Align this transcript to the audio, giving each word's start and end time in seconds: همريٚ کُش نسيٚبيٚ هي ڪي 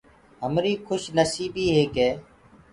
همريٚ 0.43 0.81
کُش 0.87 1.03
نسيٚبيٚ 1.17 1.67
هي 1.75 1.83
ڪي 1.95 2.07